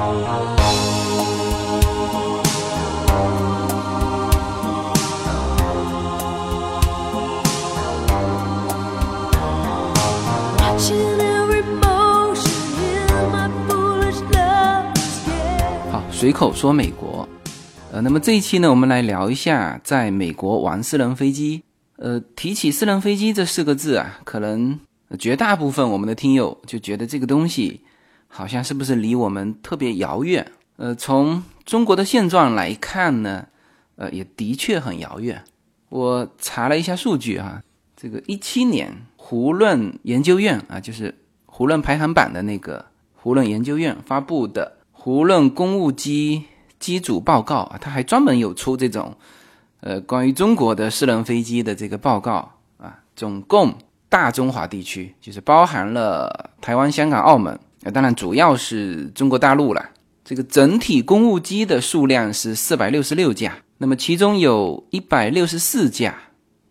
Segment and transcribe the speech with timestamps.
[0.00, 0.06] 好，
[16.10, 17.28] 随口说美国。
[17.92, 21.62] 呃，那么这一期呢，我们来聊一下在美国玩私人飞机。
[21.98, 24.80] 呃，提起私人飞机这四个字啊，可能
[25.18, 27.82] 绝大部分我们的听友就觉得这个东西
[28.30, 30.50] 好像是不是离我们特别遥远？
[30.76, 33.48] 呃，从中国的现状来看呢，
[33.96, 35.44] 呃，也的确很遥远。
[35.90, 37.62] 我查了一下数据哈，
[37.96, 41.14] 这个一七年胡润研究院啊，就是
[41.44, 46.44] 胡润排行榜的那个胡润研究院发布的胡润公务机。
[46.78, 49.14] 机组报告啊，他还专门有出这种，
[49.80, 52.98] 呃，关于中国的私人飞机的这个报告啊。
[53.14, 53.74] 总共
[54.08, 59.88] 大中华地区就是包含了台湾、香港、澳门啊，当然主要是中国大陆了。
[60.24, 66.14] 这个整体公务机的数量是四百六十六架，那么其中有一百六十四架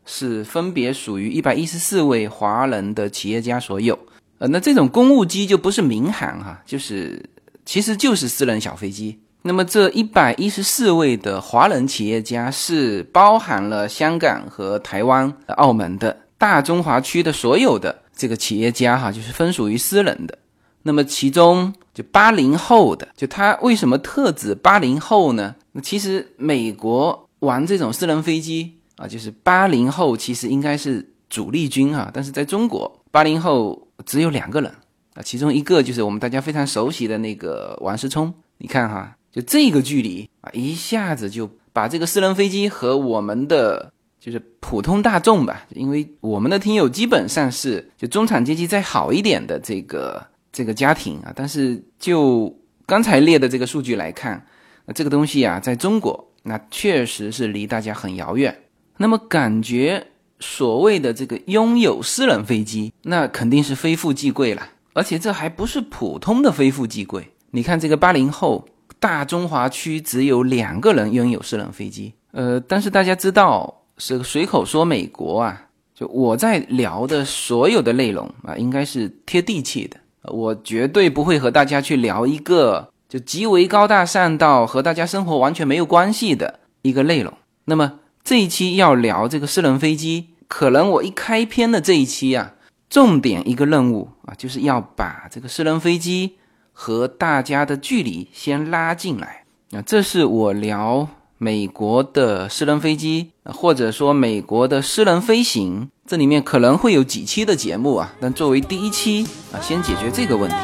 [0.05, 3.99] 是分别属于一百一十四位华人的企业家所有。
[4.37, 7.21] 呃，那这种公务机就不是民航哈，就是
[7.65, 9.19] 其实就是私人小飞机。
[9.41, 20.37] 那么这一百一十四位的华人企业家是包含了香港和台湾、澳门的大中华区的所有的这个企业家哈，就是分属于私人的。
[20.83, 25.55] 那么其中就八零后的，就他为什么特指八零后呢？
[25.71, 34.71] 那其实美国玩这种私人飞机啊，就是八零后其实应该是主力军哈，但是在中国八零后只有两个人
[35.13, 39.15] 啊，其中一个就是我们大家非常熟悉的那个王思聪，你看哈。
[39.31, 52.53] 就这个距离啊，一下子就把这个私人飞机和我们的就是普通大众吧，因为我们的听友基本上是就中产阶级再好一点的这个这个家庭啊，但是就
[52.85, 54.45] 刚才列的这个数据来看，
[54.85, 58.63] 那这个东西啊，在中国那确实是离大家很遥远。
[58.97, 60.07] 那么感觉
[60.39, 67.31] 所谓的这个拥有私人飞机，那肯定是非富即贵了，而且这还不是普通的非富即贵。
[67.51, 68.67] 你看这个八零后。
[69.01, 87.33] 大中华区只有两个人拥有私人飞机，呃，但是大家知道是随口说美国啊，就我在聊的所有的内容啊，应该是贴地气的，我绝对不会和大家去聊一个就极为高大上到和大家生活完全没有关系的一个内容。
[87.65, 92.53] 那么这一期要聊这个私人飞机，可能我一开篇的这一期啊，
[92.89, 96.35] 重点一个任务啊，就是要把这个私人飞机。
[96.81, 101.09] 和大家的距离先拉进来，那这是我聊
[101.41, 110.57] 美国的私人飞机，或者说美国的私人飞行，这里面可能会有几期的节目啊，但作为第一期啊，先解决这个问题。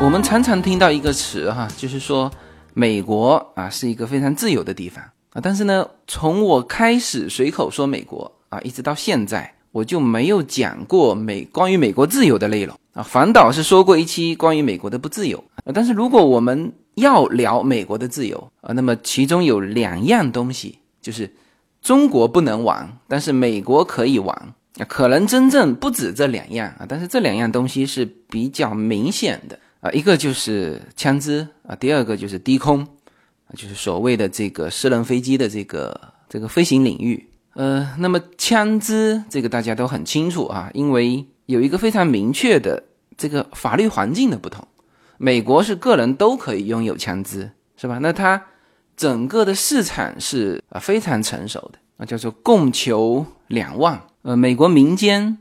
[0.00, 2.28] 我们常常听到一个词哈，就是说。
[2.74, 5.04] 美国啊是一个非常自由的地方
[5.34, 15.72] 啊，但是呢，从我开始随口说美国啊，一直到现在，我就没有讲过美关于美国自由的内容啊，反倒是说过一期关于美国的不自由啊。
[15.72, 21.32] 但是如果我们要聊美国的自由啊，那么其中有两样东西，就是
[21.80, 24.54] 中国不能玩，但是美国可以玩，
[24.86, 29.58] 可能真正不止这两样啊，但是这两样东西是比较明显的。
[29.80, 35.98] 啊，一个就是枪支啊，第二个就是低空，啊，就是所谓的这个私人飞机的这个
[36.28, 37.26] 这个飞行领域。
[37.54, 42.82] 呃，那么枪支这个大家都很清楚啊，因为有一个非常明确的
[43.16, 44.66] 这个法律环境的不同。
[45.18, 47.98] 美国是个人都可以拥有枪支，是吧？
[48.00, 48.42] 那它
[48.96, 54.00] 整个的市场是啊非常成熟的，那叫做供求两旺。
[54.22, 55.38] 呃，美国民间。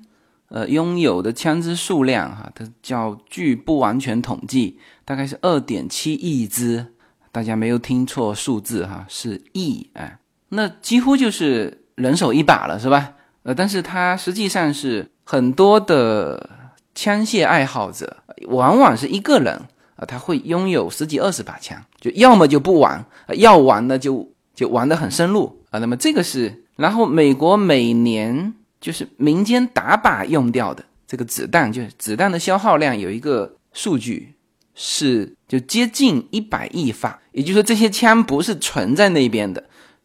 [0.54, 6.88] 呃，拥有的枪支数量哈，它叫据不完全统计，大概是二点七亿支，
[7.32, 13.14] 大家没有听错数字哈，是亿哎，那几乎就是人手一把了，是吧？
[13.44, 16.50] 呃，但是它实际上是很多的
[16.94, 18.18] 枪械爱好者，
[18.48, 19.54] 往往是一个人
[19.96, 23.06] 啊，他会拥有十几二十把枪，就要么就不玩，
[23.36, 25.80] 要玩呢就就玩得很深入啊。
[25.80, 28.54] 那么这个是，然后美国每年。
[28.82, 34.34] 就是民间打靶用掉的这个子弹，就是子弹的消耗量有一个数据
[34.74, 39.64] 是就接近一百亿发，也就是说这些枪不是存在那边的，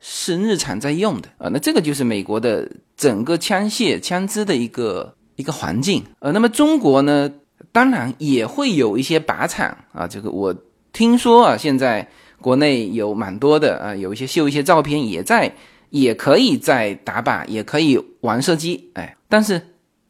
[0.08, 1.50] 是日常在用的啊。
[1.52, 6.04] 那这个就是美国的整个枪械枪支的一个一个环境。
[6.20, 7.28] 呃，那么中国呢，
[7.72, 10.06] 当然也会有一些靶场啊。
[10.06, 10.54] 这个我
[10.92, 12.08] 听说啊，现在
[12.40, 15.52] 国内有蛮多的啊，有一些秀一些照片，也在
[15.90, 19.60] 也可以在打靶，也可以玩射击，哎，但是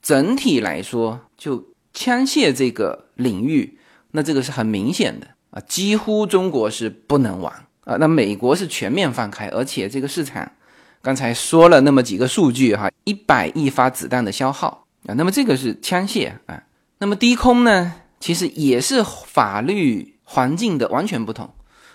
[0.02, 1.64] 整体来说，就
[1.94, 3.78] 枪械这个领域，
[4.10, 7.52] 那这个是很明显的啊，几乎中国是不能玩
[7.86, 10.52] 啊，那美国是全面放开，而且这个市场。
[11.02, 16.60] 刚才说了那么几个数据哈，一百亿发子弹的消耗啊，那么这个是枪械啊，
[16.98, 21.48] 那么低空呢，其实也是法律环境的完全不同。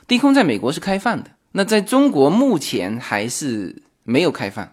[0.07, 4.65] 低空在美国是开放的，那在中国目前还是没有开放。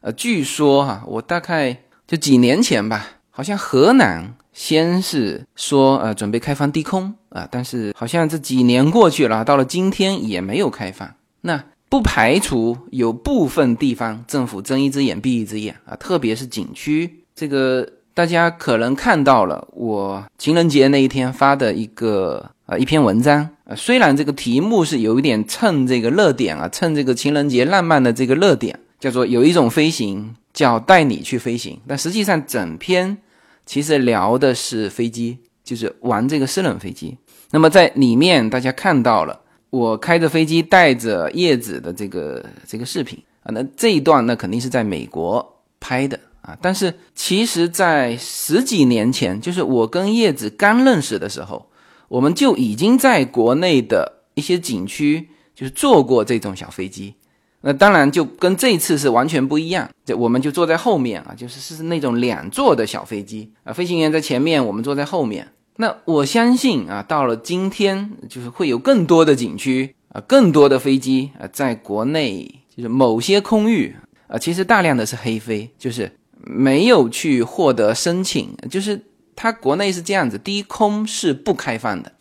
[0.00, 1.76] 呃，据说哈，我大概
[2.08, 11.12] 就几年前吧，好像河南先是说呃准备开放低空啊，但是好像这几年过去了，到了今天也没有开放。
[11.40, 17.24] 那不排除有部分地方政府睁一只眼闭一只眼啊，特别是景区。
[17.34, 33.18] 这个大家可能看到了，我情人节那一天发的一个啊一篇文章啊，虽然这个题目是有一点蹭这个热点啊，蹭这个情人节浪漫的这个热点，叫做有一种飞行叫带你去飞行，但实际上整篇
[33.66, 37.16] 其实聊的是飞机，就是玩这个私人飞机。
[37.54, 39.40] 那么在里面大家看到了。
[39.70, 46.56] 我开着飞机带着叶子的这个这个视频啊，那这一段那肯定是在美国拍的啊。
[46.60, 51.68] 但是其实，在十几年前，就是我跟叶子刚认识的时候，
[52.08, 57.14] 我们就已经在国内的一些景区就是坐过这种小飞机。
[57.60, 65.48] 那当然就跟这次是完全不一样，就我们就坐在后面啊，就是是那种两座的小飞机啊，飞行员在前面，我们坐在后面。
[65.76, 73.96] 那我相信啊，到了今天，就是会有更多的景区啊，更多的飞机啊，在国内就是某些空域
[74.28, 76.12] 啊，其实大量的是黑飞，就是
[76.44, 79.02] 没有去获得申请，就是
[79.34, 82.12] 它国内是这样子，低空是不开放的，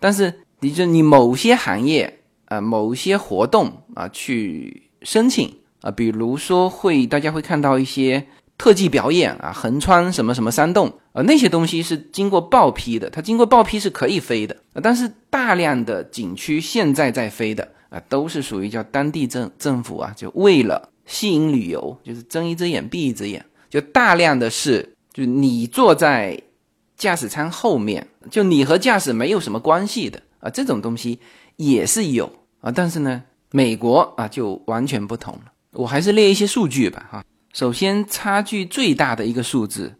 [0.00, 8.26] 但是你就你某些行业啊，某些活动啊，去申请啊，比如说会大家会看到一些。
[8.56, 14.56] 特技表演啊，横穿什么什么山洞啊，那些东西是经过报批的，它经过报批是可以飞的。
[14.82, 26.40] 但是大量的景区现在在飞的啊，都是属于叫当地政政府啊，就为了吸引旅游，就是睁一只眼闭一只眼，就大量的是，就你坐在
[26.96, 31.18] 驾驶舱后面，就你和驾驶没有什么关系的啊，这种东西
[31.56, 32.70] 也是有啊。
[32.70, 35.52] 但是呢，美国啊就完全不同了。
[35.72, 37.24] 我还是列一些数据吧，哈。
[37.54, 39.94] 首先，差距最大的一个数字，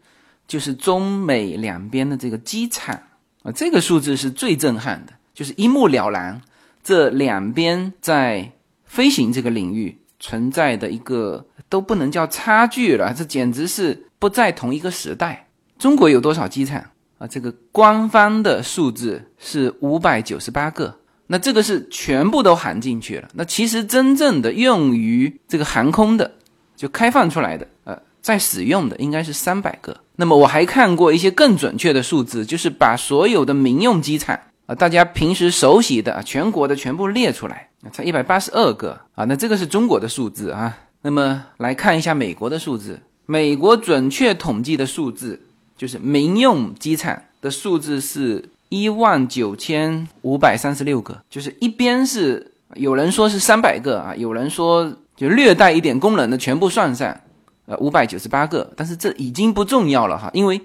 [0.48, 3.00] 就是中美两边的这个机场
[3.44, 6.42] 啊，这个数字是最震撼的，就是一目了然，
[6.82, 8.50] 这两边在
[8.84, 15.46] 飞行这个领域存在的一个都不能叫差距了，这简直是不在同一个时代。
[15.78, 16.84] 中国有多少机场
[17.18, 17.26] 啊？
[17.28, 20.98] 这个官方的数字是五百九十八个，
[21.28, 23.28] 那这个是全部都含进去了。
[23.34, 26.32] 那其实真正的用于这个航空的。
[26.76, 29.96] 就开放出来的，呃，在使用的应该是三百个。
[30.16, 39.24] 那么我还看过一些更准确的数字，就是把所有的民用机场啊，大家平时熟悉的啊，全国的全部列出来，才一百八十二个啊。
[39.24, 40.78] 那这个是中国的数字啊。
[41.02, 45.40] 那么来看一下美国的数字，美国准确统计的数字
[45.76, 54.92] 就是民用机场的数字是一万九千五百三十六个，就是一边是有人说是三百个啊，有人说。
[55.16, 57.20] 就略带一点功能的全部算上，
[57.66, 60.60] 呃，五百九十八个，但是这已经不重要了哈，因为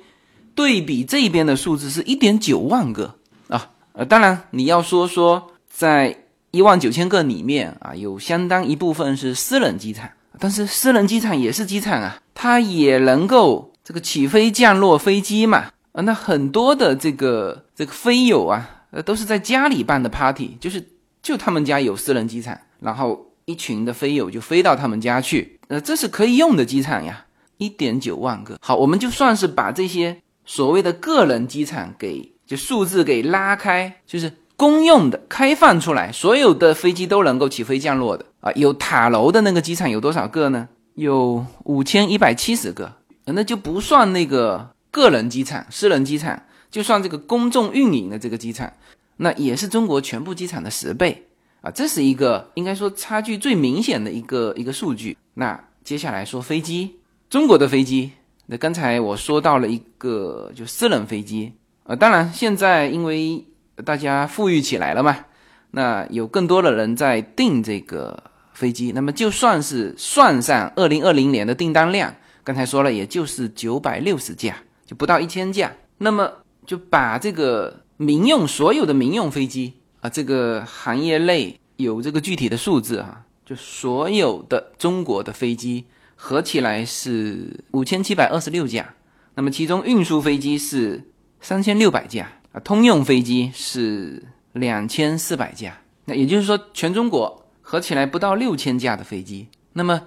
[0.56, 3.14] 对比这边的数字是一点九万个
[3.48, 10.10] 啊，呃，当然你要说说在一万九千个里面啊，有相当一部分是私人机场，
[10.40, 20.84] 但是私人机场也是机场啊，它也能够这个起飞降落飞机嘛，啊，那很多的这个这个飞友啊，呃，都是在家里办的 party，就是
[21.22, 23.29] 就他们家有私人机场，然后。
[23.50, 27.26] 一群的飞友就飞到他们家去，呃，这是可以用的机场呀，
[27.58, 28.60] 一点九万个。
[28.62, 38.52] 好，我们就算是把这些所谓的个人机场给就数字给拉开，就是公用的开放出来，所有的飞机都能够起飞降落的啊。
[38.52, 40.70] 有塔楼的那个机场有多少个呢？
[40.94, 42.94] 有五千一百七十个，
[43.26, 48.72] 那就不算那个个人机场、私人机场，就算这个公众运营的这个机场，
[49.18, 51.26] 那也是中国全部机场的十倍。
[51.62, 55.18] 啊，这是一个应该说差距最明显的一个一个数据。
[55.34, 57.00] 那接下来说飞机，
[57.30, 58.12] 中国的飞机，
[58.46, 63.46] 那刚才我说到了一个就私人飞机，呃，当然现在因为
[63.84, 65.26] 大家富裕起来了嘛，
[65.72, 68.24] 那有更多的人在订这个
[68.54, 76.32] 飞机，那么就算是算上二零二零年的订单量，刚才说了，也就是九百六十架，就不到一千架，那么
[76.66, 79.74] 就把这个民用所有的民用飞机。
[80.02, 88.94] 啊，这个行业内有这个具体的数字哈，就所有的中国的飞机合起来是五千七百二十六架，
[89.36, 91.04] 那么其中运输飞机是
[91.42, 99.48] 三千六百架啊，通用飞机是两千四百架，那也就是说全中国合起来不到六千架的飞机。
[99.74, 100.02] 那么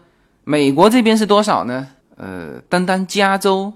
[0.44, 1.88] 美国这边是多少呢？
[2.16, 3.72] 呃，单单加州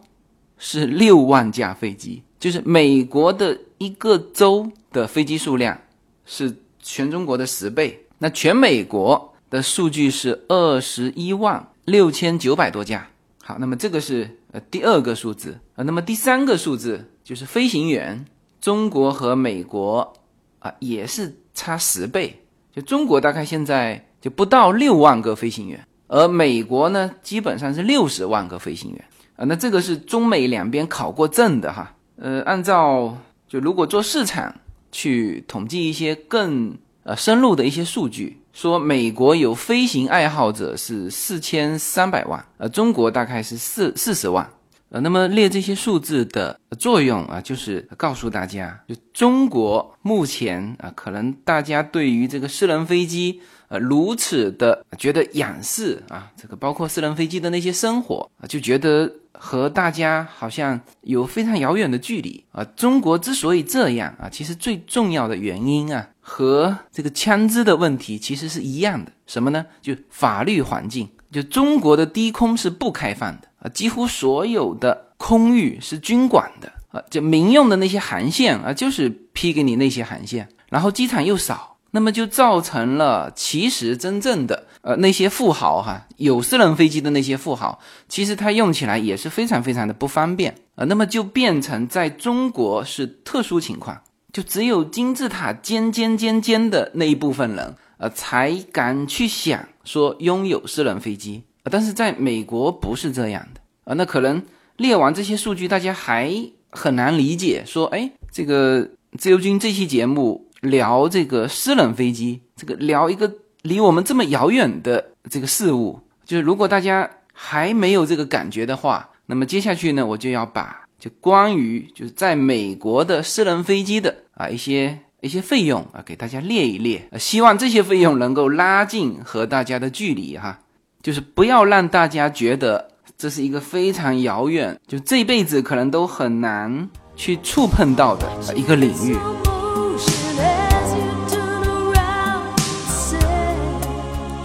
[0.58, 5.80] 是六万架飞机，就是美国的一个州的飞机数量
[6.26, 8.06] 是全中国的十倍。
[8.18, 13.08] 那全美国的数据是二十一万六千九百多架。
[13.42, 15.84] 好，那么这个是呃第二个数字啊。
[15.84, 18.26] 那么第三个数字就是飞行员，
[18.60, 20.12] 中国和美国
[20.58, 22.42] 啊也是差十倍。
[22.74, 25.86] 就中国大概现在就不到六万个飞行员。
[26.08, 29.04] 而美国呢，基本上是六十万个飞行员
[29.36, 31.94] 啊，那这个是中美两边考过证的哈。
[32.16, 33.16] 呃，按照
[33.48, 34.54] 就如果做市场
[34.90, 44.48] 去统计一些更呃深入的一些数据，说美国有飞行爱好者是四千三百万，呃，中国大概是四四十万。
[44.88, 53.40] 呃，那么列这些数字的作用啊，就是告诉大家，就中国目前啊，可能大家对于这个私人飞机。
[53.68, 62.64] 呃，如此的觉得仰视啊，这个包括私人飞机的那些生活啊，就觉得和大家好像有非常遥远的距离啊。
[62.76, 69.12] 中国之所以这样啊，其实最重要的原因啊，和这个枪支的问题其实是一样的。
[69.26, 69.66] 什么呢？
[69.80, 81.75] 就法律环境，就中国的低空是不开放的啊，几乎所有的空域是军管的啊，就民用的那些航线啊，就是批给你那些航线，然后机场又少。
[81.92, 87.78] 那么就造成了，其实真正的呃那些富豪哈，有私人飞机的那些富豪，
[88.08, 90.84] 其实他用起来也是非常非常的不方便啊。
[90.84, 101.44] 那么就变成在中国是特殊情况，就只有金字塔尖尖尖尖的那一部分人，呃，才敢去想说拥有私人飞机。
[101.70, 103.94] 但是在美国不是这样的啊。
[103.94, 104.42] 那可能
[104.76, 106.30] 列完这些数据，大家还
[106.70, 110.45] 很难理解，说哎，这个自由军这期节目。
[110.70, 113.32] 聊这个私人飞机，这个聊一个
[113.62, 130.60] 离我们这么遥远的这个事物，就是如果大家还没有这个感觉的话，那么接下去呢，我就要把就关于就是在美国的私人飞机的啊一些一些费用啊给大家列一列，希望这些费用能够拉近和大家的距离哈，
[131.02, 139.16] 就是不要让大家觉得这是一个非常遥远，就这辈子可能都很难去触碰到的一个领域。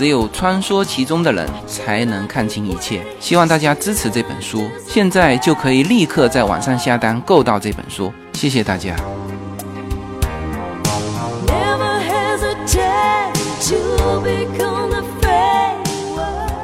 [0.00, 3.04] 只有穿梭其中的人才能看清一切。
[3.20, 8.10] 希望大家支持这本书，现在就可以立刻在网上下单购到这本书。
[8.32, 8.96] 谢谢大家。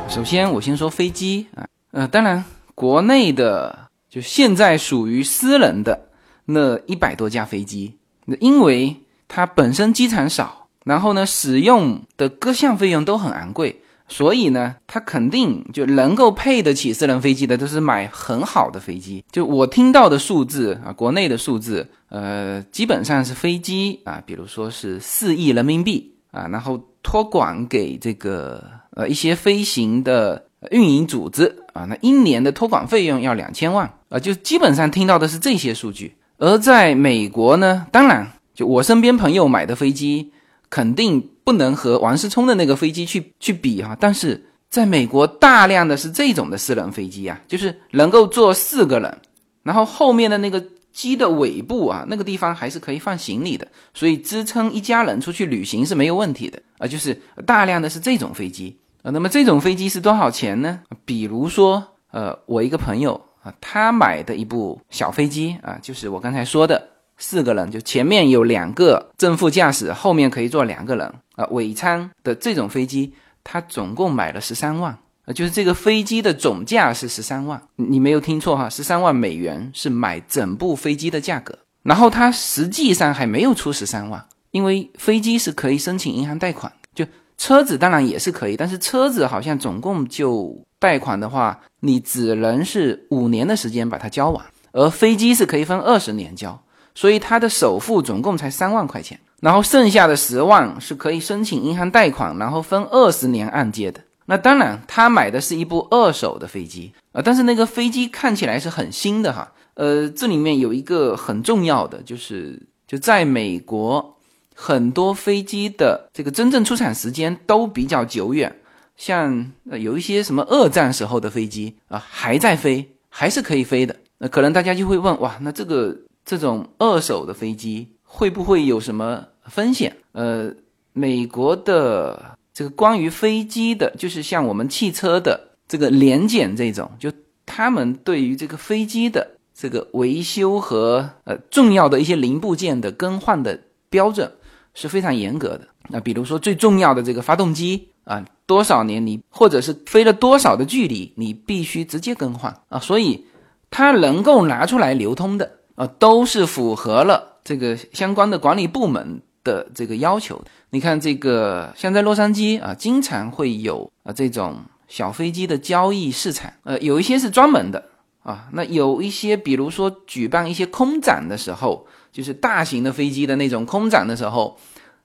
[0.09, 2.43] 首先，我先说飞机啊，呃，当然，
[2.75, 6.09] 国内的就现在属于私人的
[6.47, 8.97] 那一百多架飞机，那因为
[9.29, 10.66] 它本身机场少。
[10.87, 19.25] 然后呢，使用的各项费用都很昂贵，所以呢，他肯定就能够配得起私人飞机的，都是买很好的飞机。
[19.33, 28.63] 就我听到的数字啊，国内的数字，呃，基本上是飞机啊，比如说是四亿人民币啊，然后托管给这个
[28.93, 36.15] 呃一些飞行的运营组织啊，那一年的托管费用要两千万啊，就基本上听到的是这些数据。
[36.39, 40.31] 而在美国呢，当然，就我身边朋友买的飞机。
[40.77, 49.19] 肯定不能和王思聪的那个飞机去去比哈，但是在美国大量的是这种的私人飞机啊，就是能够坐四个人，
[49.63, 59.11] 然后后面的那个机的尾部啊，那个地方还是可以放行李的，所以支撑一家人出去旅行是没有问题的啊，就是大量的是这种飞机啊。
[59.11, 60.81] 那么这种飞机是多少钱呢？
[61.07, 66.91] 比如说，呃，我一个朋友啊，他买的一部小飞机啊，就是我刚才说的。
[67.19, 71.47] 四个人就前面有两个正副驾驶，后面可以坐两个人啊。
[71.51, 81.57] 尾舱的这种飞机，他总共买了十三万啊，就是这个飞机的总价是十三万，你没有听错哈，十三万美元是买整部飞机的价格。
[81.83, 87.07] 然后他实际上还没有出十三万，因为飞机是可以申请银行贷款，就
[87.39, 96.61] 车子当然也是可以，但是车子好像总共就贷款的话，你只能是五年的时间把它交完，而飞机是可以分二十年交，
[96.97, 104.01] 所以他的首付总共才三万块钱，然后剩下的十万是可以申请银行贷款，然后分二十年按揭的。
[104.25, 109.53] 那当然，他买的是一部二手的飞机啊，但是那个飞机看起来是很新的哈。
[109.75, 114.17] 呃，这里面有一个很重要的，就是就在美国，
[114.55, 118.57] 很多飞机的这个真正出产时间都比较久远，
[118.97, 123.95] 像有一些什么二战时候的飞机啊，还在飞，还是可以飞的。
[124.19, 125.95] 那可能大家就会问，哇，那这个
[126.27, 129.97] 这种二手的飞机会不会有什么风险？
[130.13, 130.53] 呃，
[130.93, 132.37] 美国的。
[132.57, 137.13] 这个关于飞机的，就是像我们汽车的这个年检这种，就
[137.45, 144.33] 他们对于这个飞机的这个维修和呃重要的一些零部件的更换的标准
[144.73, 145.69] 是非常严格的。
[145.91, 152.81] 那比如说最重要的这个发动机啊，多少年你或者是飞了多少的距离，你必须直接更换啊。
[152.81, 153.27] 所以
[153.69, 159.23] 它能够拿出来流通的啊，都是符合了这个相关的管理部门。
[159.47, 164.57] 的这个要求，你看这个像在洛杉矶啊，经常会有啊这种
[164.89, 167.85] 小飞机的交易市场，呃，有一些是专门的
[168.25, 174.59] 啊，那有一些比如说举办一些空展的时候，就是大型的飞机的那种空展的时候，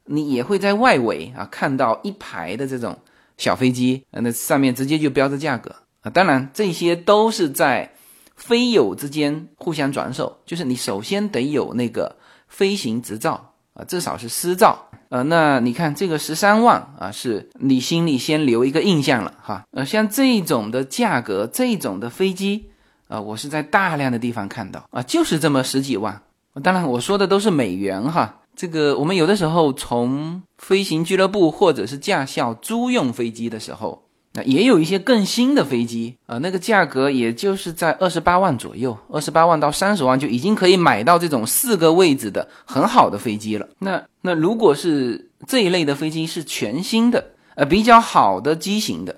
[0.06, 2.98] 你也会在外围啊看到一排的这种
[3.38, 7.94] 小飞机，那上面直接就标着价格啊，当然这些都是在
[8.44, 12.16] 飞友之间互相转手，就是你首先得有那个
[12.48, 13.48] 飞行执照。
[13.74, 19.64] 啊，至少是私照，呃，那你看这个十三万啊，是你心里先留一个印象了哈。
[19.72, 22.66] 呃，像这种的价格，这种的飞机，
[23.08, 26.22] 啊，我是在大量的地方看到啊，就是这么十几万。
[26.62, 28.42] 当然我说的都是美元哈。
[28.58, 34.04] 这个我们有的时候从飞行俱乐部或者是驾校租用飞机的时候。
[34.34, 43.68] 那也有一些更新的飞机啊，那个价格也就是在二十八万左右，二十八万到三十万就已经可以买到这种四个位置的很好的飞机了。
[43.80, 49.14] 那那如果是这一类的飞机是全新的，呃，比较好的机型的，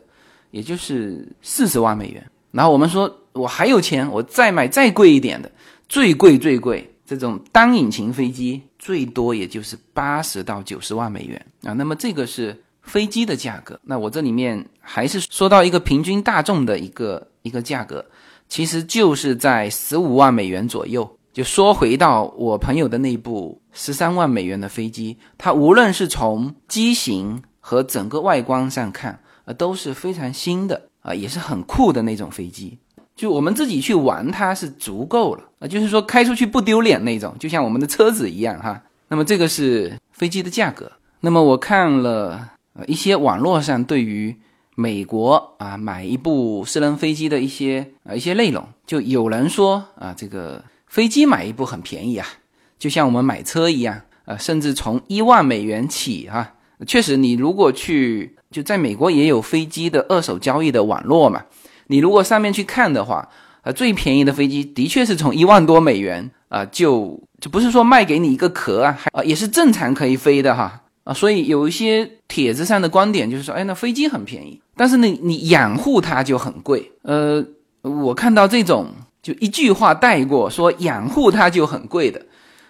[0.50, 2.26] 也就是四十万美元。
[2.50, 5.52] 然后我们说我还有钱，我再买再贵一点的，
[5.88, 11.74] 最贵最贵这种单引擎飞机，最多也就是八十到九十万美元啊。
[11.74, 12.63] 那么这个是。
[12.84, 18.06] 飞机的价格，那我这里面还是说到一个平均大众的一个一个价格，
[18.48, 21.10] 其实就是在十五万美元左右。
[21.32, 32.78] 就说回到我朋友的那部十三万美元的飞机，它无论是从机型和整个外观上看，啊都是非常新的啊，也是很酷的那种飞机。
[33.16, 38.80] 就我们自己去玩它是足够了啊，就是说开出去不丢脸那种，就像我们的车子一样哈。
[39.08, 40.92] 那么这个是飞机的价格。
[41.22, 42.53] 那么我看了。
[42.74, 44.36] 呃，一些网络上对于
[44.76, 52.28] 美国啊买一部私人飞机的一些啊一些内容，就有人说啊，这个飞机买一部很便宜啊，
[52.80, 56.54] 就像我们买车一样啊，甚至从一万美元起哈。
[56.88, 61.46] 确实，你如果去就在美国也有飞机的二手交易的网络嘛，
[61.88, 63.30] 你如果上面去看的话，
[63.62, 70.82] 啊，最便宜的飞机的确是从一万多美元啊，就就不是说卖给你一个壳啊，还啊也是正常可以飞的哈。
[71.04, 76.92] 啊，所以有一些帖子上的观点就是说，哎，那飞机很便宜，但是呢你养护它就很贵。
[77.02, 77.46] 呃，
[77.82, 78.88] 我看到这种
[79.22, 82.26] 就一句话带过说养护它就很贵的，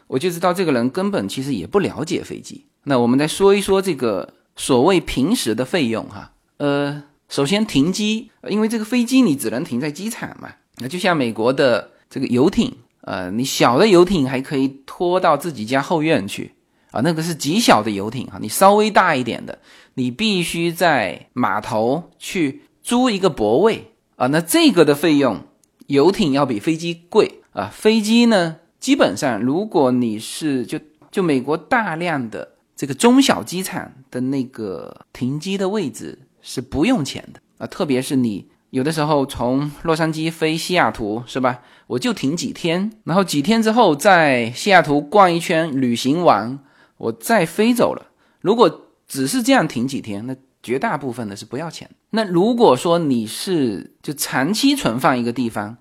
[0.07, 2.65] 我就知道这个人根本其实也不了解飞机。
[2.85, 6.31] 那我们再说一说这个所谓平时的费用哈。
[6.57, 10.49] 呃，首先停机，因为这个飞机你只能停在机场嘛。
[10.77, 16.51] 那就像美国的这个游艇，呃，你小的游艇还可以拖到自己家后院去。
[16.93, 19.57] 啊，那个是极小的游艇哈，你稍微大一点的，
[19.95, 24.27] 你必须在码头去租一个泊位啊。
[24.27, 25.41] 那这个的费用，
[25.87, 27.67] 游艇要比飞机贵啊。
[27.73, 30.79] 飞机呢，基本上如果你是就
[31.09, 41.61] 就美国大量的这个中小机场的那个停机的位置是不用钱的啊，特别是你有的时候从洛杉矶飞西雅图是吧？
[41.87, 46.59] 我就停几天，然后几天之后在西雅图逛一圈，旅行完。
[46.97, 48.07] 我再飞走了，
[48.41, 51.89] 如果只是这样停几天，那绝大部分的是不要钱。
[52.11, 55.77] 那如果说你是就长期存放一个地方，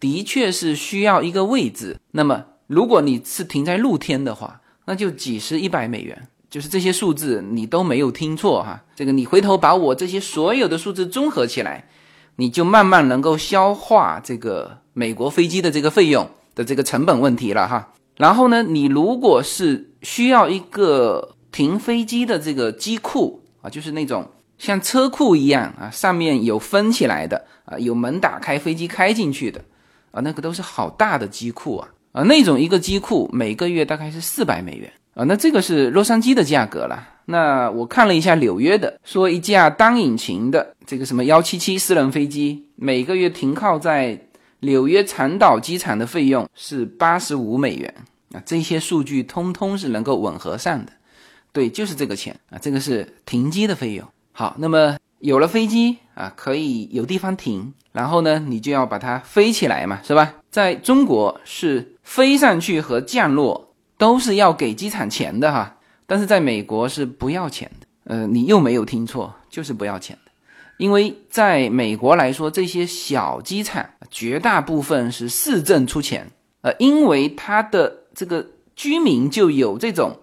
[0.00, 1.98] 的确是需要一个位置。
[2.12, 8.82] 那么如果你是停在露天的话，那就几十一百美元，就是这些数字你都没有听错哈。
[8.96, 11.86] 这个你回头把我这些所有的数字综合起来，
[12.36, 17.92] 你就慢慢能够消化这个美国飞机的这个费用的这个成本问题了哈。
[18.22, 24.24] 然后呢，你如果是需要一个停飞机的这个机库啊，就是那种
[24.58, 29.60] 像车库一样啊，上面有分起来的啊，有门打开，飞机开进去的
[30.12, 37.08] 啊，那个都是好大的机库啊啊，那种一个机库每个月大概是四百美元啊，那这个是洛杉矶的价格了。
[37.24, 44.16] 那我看了一下纽约的，说一架单引擎的这个什么幺七七私人飞机，每个月停靠在
[44.60, 47.92] 纽约长岛机场的费用是八十五美元
[48.32, 50.92] 啊，这些数据通通是能够吻合上的。
[51.52, 54.06] 对，就是这个钱啊，这个是停机的费用。
[54.32, 60.34] 好，那么有了飞机啊，可以有地方停，然后呢，你就要把它飞起来嘛，是吧？
[60.50, 67.86] 在中国是飞上去和降落都是要给机场钱的哈，但是在美国是不要钱的。
[68.04, 70.32] 呃，你又没有听错，就是不要钱的，
[70.76, 76.28] 因为在美国来说，这些小机场绝大部分是市政出钱，
[76.62, 78.46] 呃，因为它的这个
[78.76, 80.18] 居民就有这种。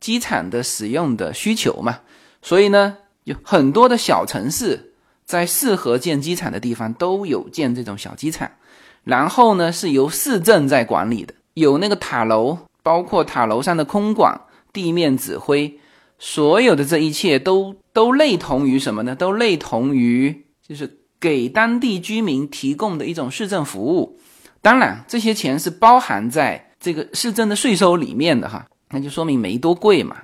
[0.00, 2.00] 机场的使用的需求嘛，
[2.42, 4.92] 所以呢，有很多的小城市
[5.24, 8.50] 在适合建机场的地方都有建这种小机场，
[9.04, 14.38] 然后呢是由市政在管理的，有那个塔楼，包括塔楼上的空管、
[14.74, 15.80] 地面指挥，
[16.18, 19.14] 所有的这一切都都类同于什么呢？
[19.14, 24.18] 都类同于就是给当地居民提供的一种市政服务。
[24.60, 28.66] 当然，这些钱是包含在这个市政的税收里面的哈。
[28.90, 30.16] 那就说明没多贵嘛，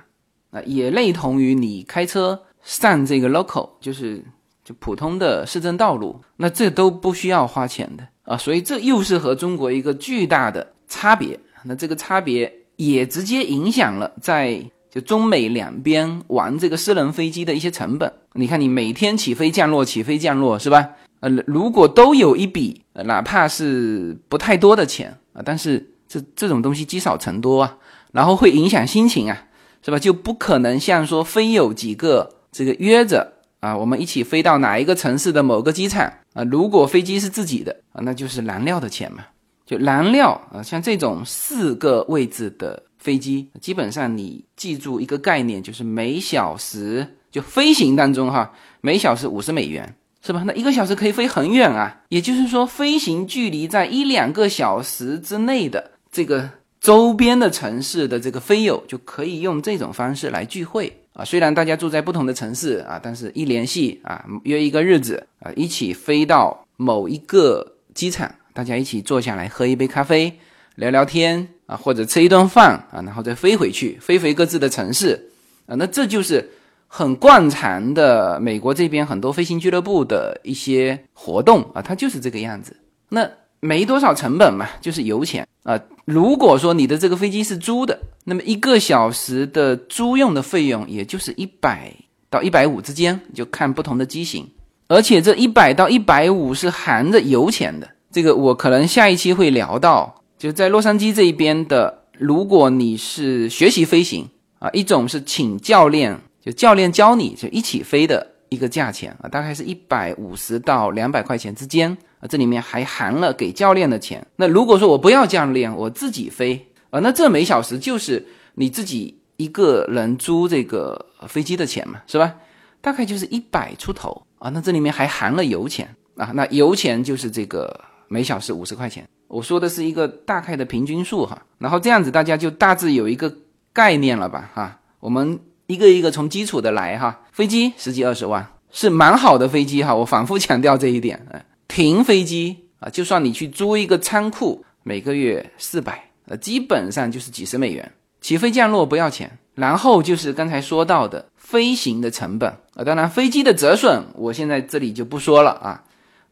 [0.51, 4.23] 啊，也类同于你开车上这个 local，就是
[4.63, 11.37] 就普通的市政道路，那这都不需要花钱的啊，所以这又是和中国一个巨大的差别。
[11.65, 18.13] 那这个差别也直接影响了在就中美两边玩这个私人飞机的一些成本。
[18.33, 20.89] 你看，你每天起飞降落，起飞降落是吧？
[21.19, 27.77] 呃，如果都有一笔，哪怕是不太多的钱啊，但是这这种东西积少成多啊。
[28.11, 29.45] 然后会影响心情啊，
[29.81, 29.97] 是吧？
[29.97, 36.43] 就不可能像说非有几个这个约着啊，我们一起飞到哪一个城市的某个机场啊。
[36.43, 39.23] 如果飞机是自己的啊，那就是燃料的钱嘛。
[39.65, 50.43] 就燃料啊，像这种四个位置的飞机，基本上你记住一个概念，就是每小时就飞行当中哈，每小时五十美元，是吧？
[50.45, 56.49] 那一个小时可以飞很远啊，也就是说飞行距离在一两个小时之内的这个。
[56.81, 70.33] 周边的城市的这个飞友就可以用这种方式来聚会啊，虽然大家住在不同的城市啊，但是一联系啊，约一个日子啊，一起飞到某一个机场，大家一起坐下来喝一杯咖啡，
[70.73, 75.29] 聊聊天啊，或者吃一顿饭啊，然后再飞回去，飞回各自的城市
[75.67, 76.49] 啊，那这就是
[76.87, 82.75] 很惯常的美国这边很多飞行俱乐部的一些活动啊，它就是这个样子。
[83.09, 83.29] 那。
[83.61, 85.79] 没多少成本嘛，就是油钱啊。
[86.05, 91.93] 如果说你的这个飞机是租的，那么一个小时的租用的费用也就是一百
[92.29, 94.49] 到一百五之间，就看不同的机型。
[94.87, 97.87] 而且这一百到一百五是含着油钱的。
[98.11, 104.27] 这个我可能下一期会聊到，就在洛杉矶这一边的，如果你是学习飞行
[104.59, 111.97] 啊，一种是请教练，就教练教你就一起飞的一个价钱啊，大概是一百五十到两百块钱之间。
[112.19, 114.23] 啊，这里面还含了给教练的钱。
[114.35, 122.35] 那如果说我不要教练，我自己飞啊，那这每小时就是你自己一个人租这个飞机的钱嘛，是吧？
[122.79, 124.49] 大概就是一百出头啊。
[124.49, 129.07] 那这里面还含了油钱啊，那油钱就是这个每小时五十块钱。
[129.27, 131.41] 我说的是一个大概的平均数哈。
[131.57, 133.33] 然后这样子大家就大致有一个
[133.73, 134.51] 概念了吧？
[134.53, 135.39] 哈，我们
[135.71, 137.21] 一个一个从基础的来哈。
[137.31, 141.41] 飞机十几二十万是蛮好的飞机哈，我反复强调这一点，嗯。
[141.67, 147.91] 停飞机啊，就算你去租一个仓库，每个月四百，呃，基本上就是几十美元。
[148.19, 155.83] 起飞降落不要钱，然后就是刚才说到的飞行的成本啊，当然飞机的折损我现在这里就不说了啊。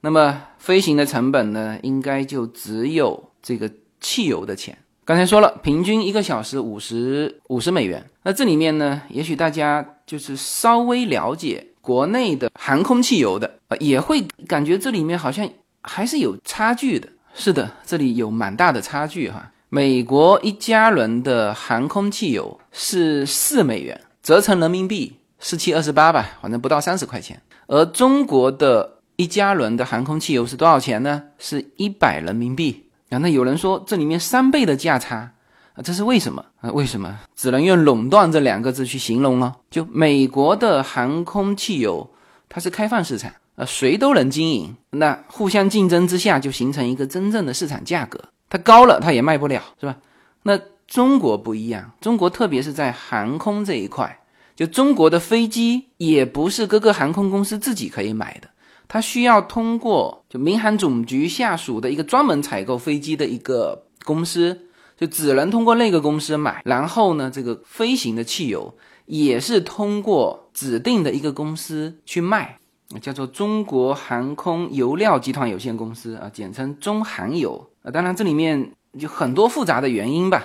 [0.02, 3.72] 那么飞行的成本呢，应该就只有这个
[4.02, 4.78] 汽油的钱。
[5.10, 8.06] 刚才说了，平均一个小时五十五十美元。
[8.22, 11.66] 那这里面呢，也许大家就是稍微了解。
[11.82, 15.50] 国内的航空汽油的啊，也会感觉这里面好像
[15.82, 17.10] 还是有差距的。
[17.34, 19.52] 是的，这里有蛮大的差距哈。
[19.70, 27.42] 美国一加仑的航空汽油是四美元，折成人民币四七二十八吧，反正不到三十块钱。
[27.66, 31.24] 而中国的一加仑的航空汽油是多少钱呢？
[31.40, 33.18] 是一百人民币啊。
[33.20, 35.82] 那有人说这里面三倍的价差啊。
[35.84, 36.70] 这是为什么啊？
[36.72, 39.56] 为什么只能用垄断这两个字去形容呢？
[39.72, 42.10] 就美国的航空汽油，
[42.50, 48.20] 它是开放市场，呃，谁都能经营，那互相竞争之下就形成一个真正的市场价格，
[48.50, 49.96] 它高了它也卖不了，是吧？
[50.44, 54.20] 那中国不一样，中国特别是在航空这一块，
[54.56, 58.50] 就中国的飞机也不是各个航空公司自己可以买的，
[58.90, 64.60] 它需要通过就民航总局下属的一个专门采购飞机的一个公司，
[64.98, 66.64] 就只能通过那个公司买。
[66.66, 68.76] 然后呢，这个飞行的汽油
[69.06, 72.58] 也是通过指定的一个公司去卖，
[73.00, 77.92] 叫做中国航空油料集团有限公司啊，简称中航油啊。
[77.92, 80.44] 当然这里面就很多复杂的原因吧。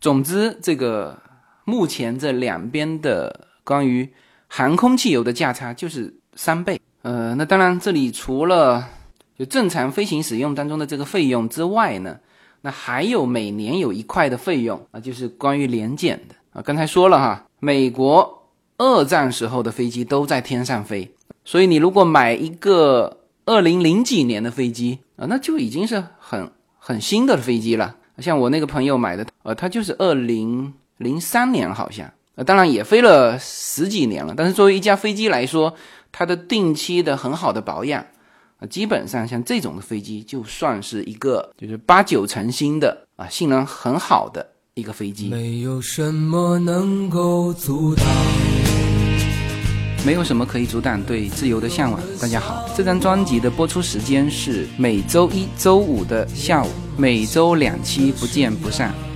[0.00, 1.20] 总之，这个
[1.66, 4.10] 目前这两边的关于
[4.48, 6.80] 航空汽油的价差就是三倍。
[7.02, 8.88] 呃，那当然这里除了
[9.38, 12.16] 就正常飞行使用当中的这个费用之外呢，
[12.60, 16.62] 那还有每年有一块的费用啊，就是关于年检的啊。
[16.62, 18.46] 刚才说了哈，美国
[18.78, 21.12] 二战时候的飞机都在天上飞，
[21.44, 27.96] 所以你如果买一个二零零几年的飞机啊，那就已经是很很新的飞机了。
[28.18, 34.34] 像我那个朋友买的，呃，他就是二零零三年好像，呃，当然也飞了十几年了。
[34.36, 35.74] 但是作为一架飞机来说，
[36.12, 38.04] 它的定期的很好的保养，
[38.58, 45.30] 啊，基本上像这种的飞机就算是一个就是八九成新的啊，性能很好的一个飞机。
[45.30, 48.04] 没有什么能够阻挡。
[50.04, 52.00] 没有什么可以阻挡对自由的向往。
[52.20, 58.92] 大家好，这张专辑的播出时间是每周一周五的下午，每周两期，不见不散。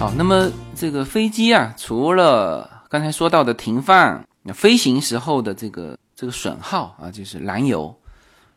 [0.00, 5.98] 好，那么这个飞机啊，除了刚才说到的停放、飞行时候的这个。
[6.16, 7.98] 这个损耗啊，就是燃油。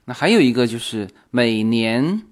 [0.04, 2.24] 那还有一个就是每年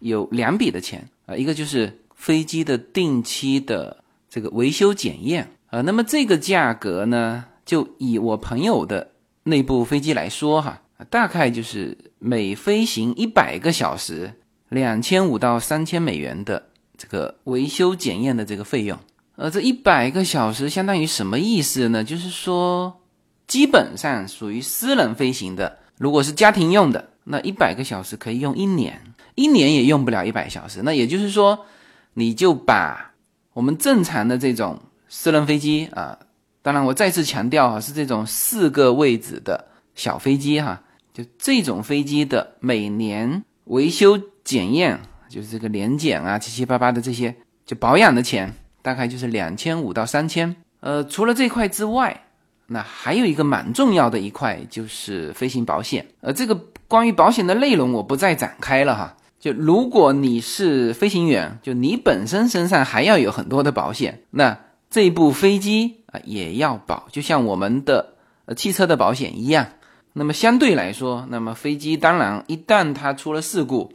[0.00, 5.80] 有两笔的钱啊，一个就是飞机的定期的这个维修检验啊。
[5.80, 9.12] 那么这个价格呢，就以我朋友的
[9.44, 14.34] 那部飞机来说哈，大概就是每飞行一百个小时，
[14.68, 16.62] 两千五到三千美元的
[16.96, 18.98] 这个维修检验的这个费用。
[19.36, 22.04] 呃，这一百个小时相当于什么意思呢？
[22.04, 23.00] 就是说。
[23.46, 28.98] 基本上属于私人飞行的，如果是家庭用的，那一百个小时可以用一年，
[29.34, 30.80] 一年也用不了一百小时。
[30.82, 31.66] 那也就是说，
[32.14, 33.12] 你就把
[33.52, 36.18] 我们正常的这种私人飞机啊，
[36.62, 44.98] 当然我再次强调啊，是这种四个位置的小飞机哈，就这种飞机的每年维修检验，
[45.34, 47.34] 就是这个年检啊，七七八八的这些
[47.66, 50.54] 就保养的钱，大概就是两千五到三千。
[50.78, 52.20] 呃，除了这块之外。
[52.66, 56.54] 那还有一个蛮重要的一块就是飞行保险，呃，这个
[56.88, 59.14] 关于保险的内容我不再展开了哈。
[59.38, 68.14] 就如果你是飞行员，就你本身身上还要有很多的保险，那这部飞机啊也要保，就像我们的
[68.46, 69.66] 呃汽车的保险一样。
[70.14, 73.92] 那么相对来说，那么飞机当然一旦它出了事故，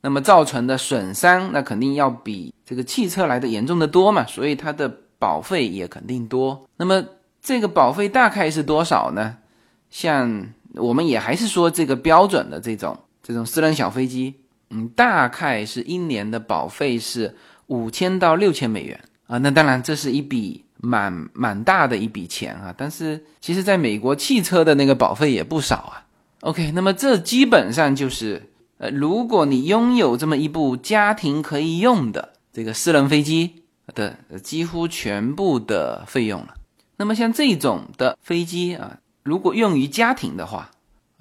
[0.00, 6.68] 那么造成的损伤那肯定要比这个汽车来的严重的多嘛，所以它的保费也肯定多。
[6.76, 7.04] 那么
[7.42, 9.36] 这个保费大概是多少呢？
[9.90, 14.34] 像我们也还是说这个标准的这种这种私人小飞机，
[14.70, 17.34] 嗯，大概是一年的保费是
[17.66, 19.38] 五千到六千美元啊。
[19.38, 22.72] 那当然这是一笔蛮蛮大的一笔钱啊。
[22.76, 26.04] 但是其实在美国汽车的那个保费也不少啊。
[26.42, 28.47] OK，那么这基本上就是
[28.78, 33.62] 呃，如果你拥有这么一部家庭可以用的这个私人飞机
[33.94, 36.54] 的几乎全部的费用了。
[36.96, 40.70] 那么像这种的飞机啊，如果用于家庭的话，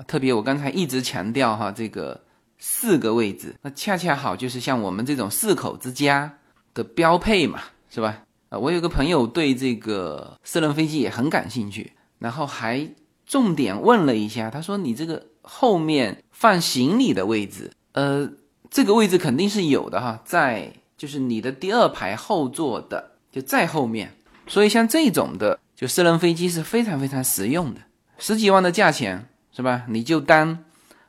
[0.08, 2.20] 特别我刚才一直强调哈，这个
[2.60, 6.38] 四个位置，那恰恰好就是像我们这种四口之家
[6.74, 8.24] 的标配嘛，是吧？
[8.50, 12.88] 啊，我有个朋友对这个私人飞机也很感兴趣，然后还
[13.26, 18.30] 重点问了一下，他说：“你这个后面放行李的位置，呃，
[18.70, 24.14] 这个位置肯定是有的哈，在就是你的第二排后座的就在后面。”
[24.46, 27.82] 所以像这种的就私人飞机是非常非常实用的，
[28.18, 29.84] 十几万的价钱是吧？
[29.90, 30.58] 你就当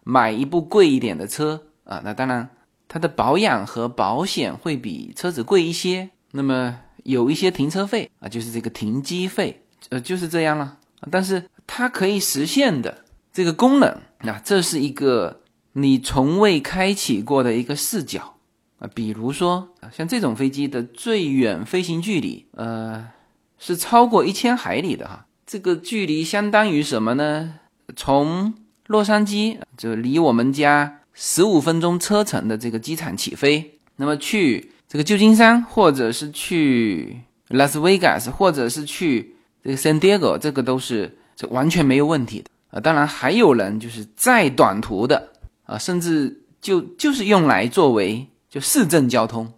[0.02, 2.48] 买一部贵一点的车啊，那当然
[2.88, 10.78] 它的保养和保险会比车子贵一些，那么有一些停车费啊，就是这个停机费，呃，就是这样了。
[11.10, 15.40] 但是它可以实现的这个功能，那这是一个
[15.72, 18.34] 你从未开启过的一个视角
[18.78, 18.88] 啊。
[18.94, 23.08] 比如说啊，像这种飞机的最远飞行距离，呃，
[23.58, 25.26] 是超过一千海里的哈。
[25.46, 27.54] 这个距离相当于什么呢？
[27.96, 28.54] 从
[28.86, 39.34] 洛杉矶就离我们家十五分钟车程的这个机场起飞，那么去这个旧金山，或者是去拉斯维加斯，或者是去。
[39.60, 45.30] 这个 San Diego 这个都是这完全没有问题的啊，当然还有人就是再短途的
[45.64, 49.52] 啊，甚至就就是用来作为就市政交通，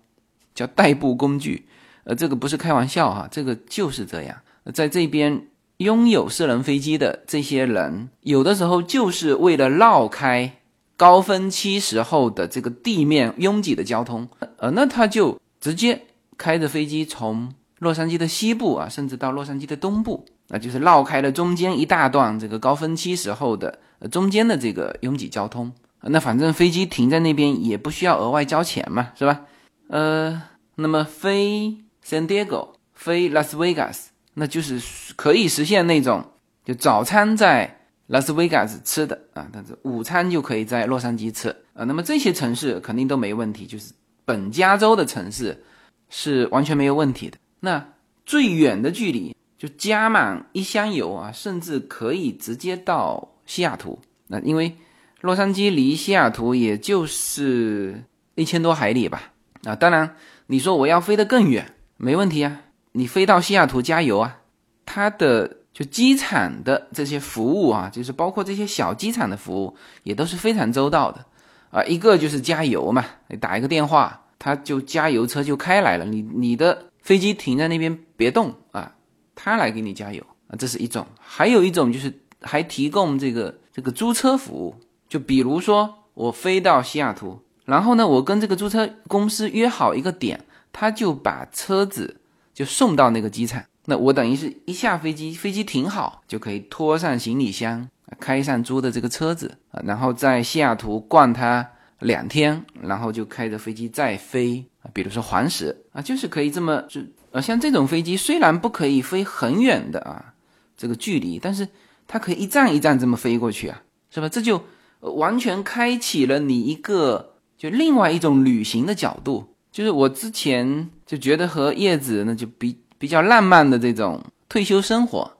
[0.55, 1.66] 叫代步工具，
[2.05, 4.37] 呃，这个不是开玩笑哈，这个就是这样。
[4.73, 10.59] 在这边拥有私人飞机的这些人，有的时候就是为了绕开
[10.96, 16.03] 高峰期时候的这个地面拥挤的交通，呃，那他就直接
[16.37, 17.53] 开着飞机从。
[17.81, 25.72] 洛杉矶的西部啊，甚至到洛杉矶的东部，那就是绕开了中间一大段这个高峰期时候的呃中间的这个拥挤交通。
[26.02, 29.42] 那反正飞机停在那边也不需要额外交钱嘛，是吧？
[29.88, 30.42] 呃，
[30.76, 34.80] 那么飞 San Diego，飞拉斯维加斯，那就是
[35.14, 36.24] 可以实现那种
[36.64, 41.84] 就早餐在拉斯维加斯吃的啊，但是午餐就可以在洛杉矶吃啊。
[41.84, 43.92] 那么这些城市肯定都没问题，就是
[44.24, 45.62] 本加州的城市
[46.08, 47.36] 是完全没有问题的。
[47.60, 47.86] 那
[48.24, 53.99] 最远的距离就加满一箱油啊，甚至可以直接到西雅图。
[54.29, 54.75] 那因为
[55.20, 58.03] 洛杉矶离西雅图也就是
[58.37, 59.31] 一千多海里吧。
[59.64, 62.62] 啊，当然你说我要飞得更远，没问题啊。
[62.92, 64.38] 你飞到西雅图加油啊，
[64.87, 71.23] 它的就机场的这些服务啊，就是包括这些小机场的服务也都是非常周到的
[71.68, 71.85] 啊。
[71.85, 76.07] 一个就是加油嘛，你打一个电话，他就加油车就开来了。
[76.07, 76.87] 你你的。
[77.03, 78.94] 飞机停在那边别动啊，
[79.42, 80.22] 他来给你加油。
[80.48, 84.74] 啊，这是一种；还有一种就是还提供这个这个租车服务，
[85.09, 92.20] 就比如说我飞到西雅图，然后呢，我跟这个租车公司约好一个点，他就把车子
[92.53, 99.57] 就送到那个机场，那我等于是一下飞机，飞机停好就可以拖上行李箱，开上租的这个车子。
[99.70, 101.64] 啊，然后在西雅图逛它
[102.00, 104.64] 两天，然后就开着飞机再飞。
[104.83, 110.34] 啊，比如说环石啊，就是可以这么就呃，像这种飞机虽然不可以飞很远的啊
[110.76, 111.68] 这个距离，但是
[112.06, 114.28] 它可以一站一站这么飞过去啊，是吧？
[114.28, 114.62] 这就
[115.00, 119.54] 完全开启了你一个就另外一种旅行的角度。
[119.70, 125.30] 就是我之前就觉得和叶子那就比比较浪漫的这种退休生活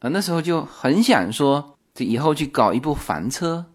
[0.00, 3.66] 啊，那时候就很想说，这以后去搞一部房车，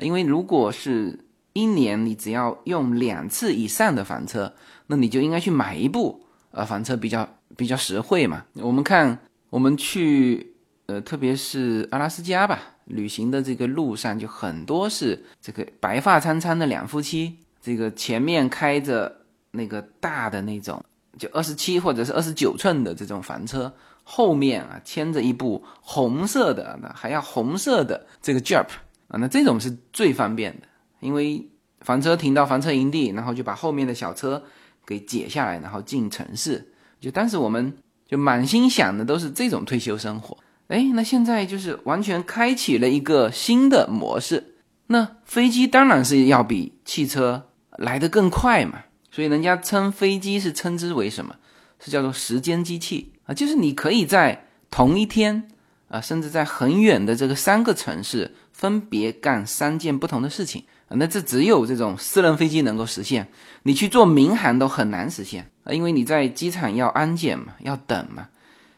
[0.00, 1.18] 因为如果是。
[1.54, 4.54] 一年你只要用两次以上的房车，
[4.86, 6.21] 那你就应该去买一部
[6.52, 8.44] 呃房车比较比较实惠嘛。
[8.54, 9.18] 我们看
[9.50, 10.54] 我们去
[10.86, 20.82] 呃特别是阿拉斯加吧，旅行的这个路上就很多是这个白发苍苍的两夫妻，这个前面开着那个大的那种
[21.18, 28.66] 就二十七或者是二十九寸的这种房车，后面啊牵着一部红色的，那还要红色的这个 Jeep
[29.08, 30.66] 啊，那这种是最方便的。
[31.00, 31.46] 因为
[31.80, 34.42] 房车停到房车营地，然后就把后面的小车
[34.92, 36.72] 给解下来，然后进城市。
[37.00, 37.72] 就当时我们
[38.06, 40.36] 就满心想的都是这种退休生活。
[40.68, 44.54] 哎，那现在就是完全开启了一个新的模式。
[44.88, 51.34] 那飞机当然是要比汽车来得更快嘛，所以人家称飞机是称之为什么？
[51.80, 55.48] 是叫做时间机器啊，就是你可以在同一天
[55.88, 60.64] 啊，甚至在很远的这个三个城市分别干三件不同的事情。
[60.96, 63.28] 那这只有这种私人飞机能够实现，
[63.62, 68.28] 你去做民航都很难实现啊，因为你在机场要安检嘛，要等嘛。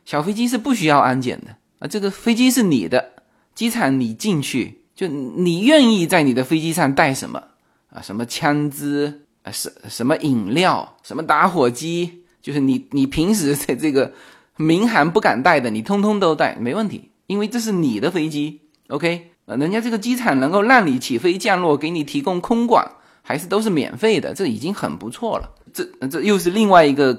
[0.05, 3.13] 小飞机是不需要安检的啊，这个飞机是你的，
[3.55, 7.43] 机场你进去就你愿意在你的飞机上带什么
[7.91, 14.13] 啊，什么枪支啊，什什么饮料，什么打火机，就是你你平时在这个
[14.57, 19.31] 民航不敢带的，你通通都带，没问题，因为这是你的飞机，OK。
[19.47, 22.91] 呃，人家这个机场能够让你起飞降落，给你提供空管，
[23.23, 25.51] 还是都是免费的，这已经很不错了。
[25.73, 27.19] 这这又是另外一个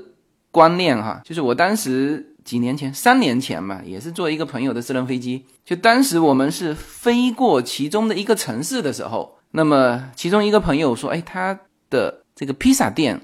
[0.49, 11.59] 观念哈，就是我当时几年前，三年前吧，也是坐一个朋友的私人飞机，就当时我们是飞过其中的一个城市的时候，那么其中一个朋友说，哎，他
[11.89, 13.19] 的这个披萨店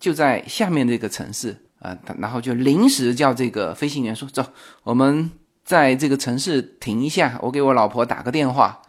[0.00, 4.44] 就在下面这个城市，啊，然后就临时叫这个飞行员说：“走，
[4.82, 5.30] 我们
[5.64, 8.82] 在这个城市停一下，我给我老婆打个电话，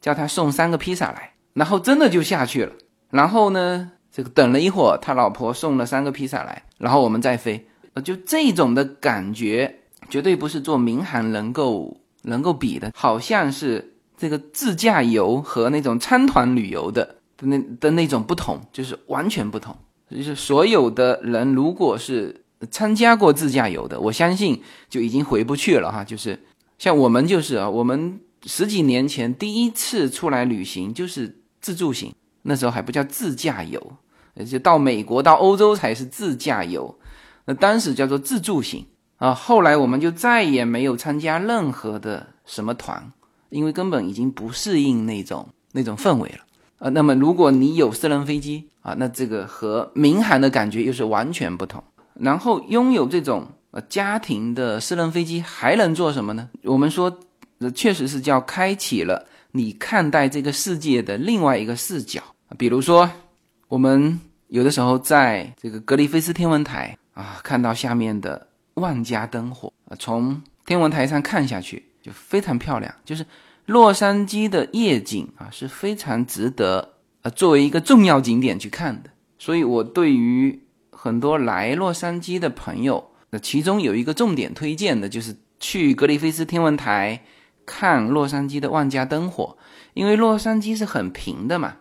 [0.00, 2.72] 叫他送三个披萨来。”然后真的就下去了。
[3.10, 7.66] 然后呢，这个等了一会儿，他老婆送了三个披萨来，然后我们再飞。
[8.04, 19.76] 就这种的感觉，绝对不是做民航能够能够比的，好像是这个自驾游和那种参团旅游的的那的那种不同，就是完全不同。
[20.08, 22.39] 就是所有的人，如果是
[22.70, 26.04] 参加过自驾游的，我相信就已经回不去了哈。
[26.04, 26.38] 就是
[26.78, 33.92] 像我们就是啊，我们十几年前第一次出来旅行就是自助行，那时候还不叫自驾游，
[34.48, 36.98] 就到美国到欧洲才是自驾游，
[37.46, 38.86] 那当时叫做自助行
[39.16, 39.34] 啊。
[39.34, 43.12] 后来我们就再也没有参加任何的什么团，
[43.48, 46.38] 因为根本已经不适应那种那种氛围了。
[46.78, 51.84] 啊，那么如果你有私人飞机啊，那这个和民航的感觉又是完全不同。
[52.20, 56.48] 然后拥有这种呃家庭的私人飞机还能做什么呢？
[56.62, 57.18] 我们说，
[57.74, 62.22] 确实是叫开启了你看待这个世界的另外一个视角。
[62.58, 63.10] 比如说，
[63.68, 73.24] 我们有的时候在这个格里菲斯天文台啊，看到下面的万家灯火啊，从天文台上看下去就非常漂亮，就是。
[73.66, 80.58] 洛杉矶的夜景啊是非常值得呃作为一个重要景点去看的，所以我对于
[81.02, 87.22] 很多来洛杉矶的朋友，那其中有一个重点推荐的就是去格里菲斯天文台
[87.64, 89.56] 看洛杉矶的万家灯火，
[89.94, 91.76] 因为洛杉矶是很平的嘛，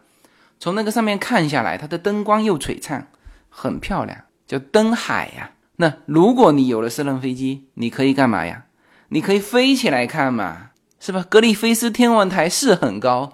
[0.58, 3.08] 从那个上面看下来，它的灯光又璀璨，
[3.50, 5.52] 很漂亮，叫灯海呀。
[5.76, 8.68] 那如果你有了私人飞机，你可以干嘛呀？
[9.10, 10.70] 你可以飞起来看嘛。
[11.02, 11.26] 是吧？
[11.30, 13.34] 格里菲斯天文台是很高，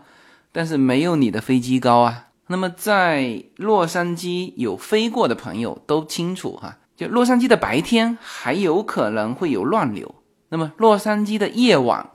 [0.52, 2.30] 但是没有你的飞机高啊。
[2.48, 10.16] 那么在洛杉矶有飞过的朋友都清楚哈，就洛杉矶的白天还有可能会有乱流，
[10.50, 12.10] 那么洛杉矶的夜晚，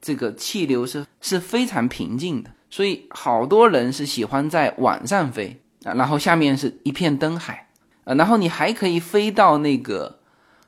[0.00, 7.68] 这个气流是是非常平静的，所以好多人是喜欢在晚上飞啊，然后下面是一片灯海
[8.04, 10.18] 啊，然后你还可以飞到那个，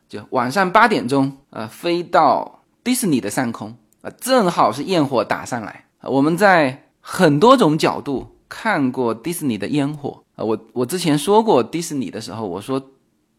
[0.08, 3.76] 就晚上八点钟呃，飞到迪士尼的上空。
[4.02, 6.10] 啊，正好是焰火打上来啊。
[6.10, 10.44] 我们在很多种角度看过迪士尼的烟火啊。
[10.44, 12.90] 我我之前说过迪士尼的时候，我说，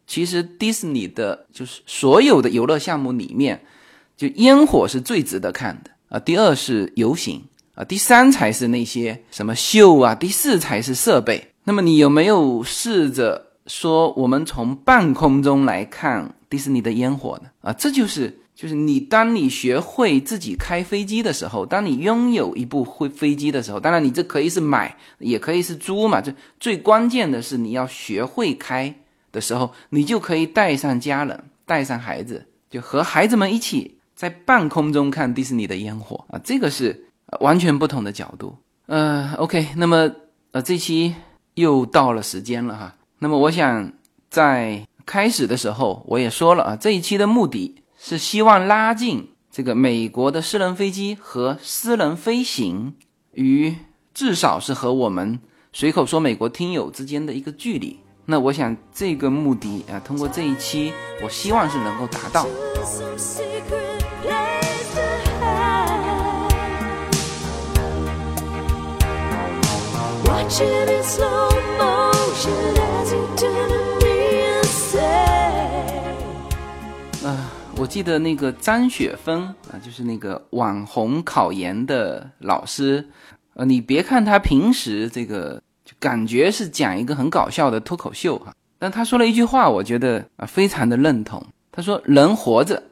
[0.06, 3.60] 其实迪士尼的就是所有的游乐项目里面，
[4.16, 6.18] 就烟火是最值得看的啊。
[6.18, 7.42] 第二是游行
[7.74, 11.52] 啊，第三才是那些什么秀啊，第四才是设备。
[11.64, 17.50] 那么你有没有试着说，我们从半空中来看迪士尼的烟火呢？
[17.60, 18.40] 啊，这就是。
[18.56, 26.22] 就是你，当你学会自己开飞机的时候，当你拥有一部会飞机的时候，当然你这可以是买，也可以是租嘛。
[26.22, 28.94] 这最关键的是你要学会开
[29.30, 37.08] 的时候，你就可以带上家人，带上孩子，就和孩子们一起在半空中看迪士尼的烟火啊，这个是
[37.40, 38.56] 完全不同的角度。
[38.86, 40.10] 呃，OK，那么
[40.52, 41.14] 呃，这期
[41.56, 42.96] 又到了时间了哈。
[43.18, 43.92] 那么我想
[44.30, 47.82] 在开始的时候我也说了啊，这一期的目的。
[48.08, 52.94] 是希望拉近这个美国的私人飞机和私人飞行
[53.32, 53.74] 与
[54.14, 55.40] 至少是和我们
[55.72, 57.98] 随口说美国听友之间的一个距离。
[58.26, 62.46] 那我想这个目的啊，通过这一期，我希望是能够达到。
[77.78, 83.06] 我记得那个张雪峰啊，就是那个网红考研的老师，
[83.52, 91.44] 呃，你别看他平时这个就感觉是讲一个很搞笑的脱口秀哈，但他说了一句话，我觉得啊非常的认同。
[91.70, 92.82] 他说：“人活着，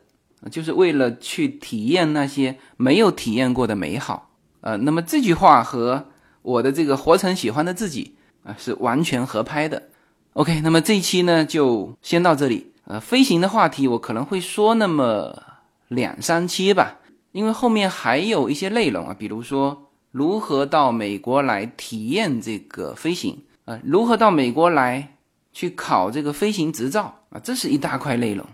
[0.51, 4.31] 就是为了去体验那些没有体验过的美好。”
[4.61, 6.09] 呃，那么这句话和
[6.43, 8.15] 我的这个活成喜欢的自己
[8.45, 9.83] 啊是完全合拍的。
[10.35, 12.74] OK，那么这一期呢就先到这里。
[12.87, 15.43] 呃，飞行的话题我可能会说那么
[15.89, 16.99] 两三期吧，
[17.33, 25.17] 因为后面还有一些内容啊，比如说如何到美国来体验这个飞行啊，如何到美国来
[25.53, 28.47] 去考这个飞行执照啊，这是一大块内容。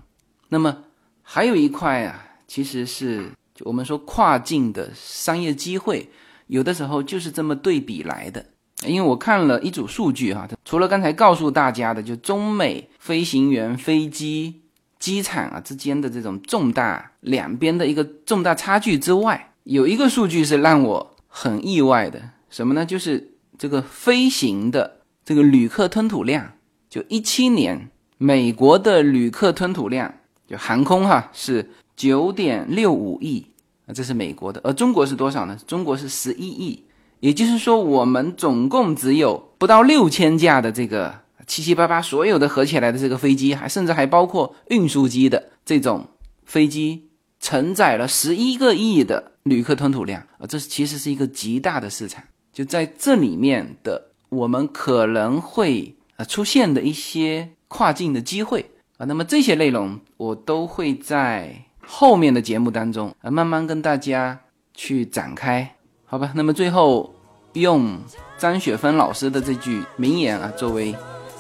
[0.49, 0.85] 那么
[1.23, 6.09] 还有一块啊，其实是就我们说跨境的商业机会，
[6.47, 8.47] 有的时候就是这么对比来的。
[8.87, 14.63] 因为我看了一组数据哈，除了刚才告诉大家的，就中美飞行员、飞机、
[14.99, 22.87] 机场啊之间的这种重大两边的一个重大差距之外，有一个数据是让我很意外的，什么呢？
[22.87, 26.53] 就是这个飞行的这个旅客吞吐量，
[26.89, 30.15] 就一七年美国的旅客吞吐量，
[30.49, 33.47] 就航空哈是九点六五亿
[33.87, 35.59] 啊，这是美国的，而中国是多少呢？
[35.67, 36.83] 中国是十一亿，
[37.21, 46.09] 也就是说我们总共只有不到六千架的这个七七八八所有的合起来的这个飞机，还甚至还包括运输机的这种
[46.45, 47.09] 飞机，
[47.39, 57.51] 承载了十一个亿的旅客吞吐量啊，这其实是一个极大的市场，就在这里面的我们可能会呃出现的一些。
[57.73, 61.55] 跨境的机会啊，那么这些内容我都会在
[61.87, 64.41] 后面的节目当中啊慢慢跟大家
[64.75, 65.77] 去展开，
[66.11, 66.33] 好吧？
[66.35, 67.09] 那么最后
[67.53, 67.97] 用
[68.37, 70.93] 张雪芬老师的这句名言啊作为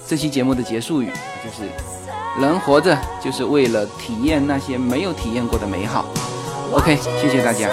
[0.06, 1.10] 这期节目的结束语，
[1.44, 1.68] 就是
[2.40, 6.04] 人活着就是为了体验那些没有体验过的美好。
[6.72, 7.68] OK，谢谢大家。